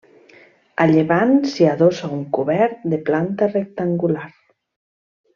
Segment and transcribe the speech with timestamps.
[0.85, 4.25] A llevant s'hi adossa un cobert de planta rectangular.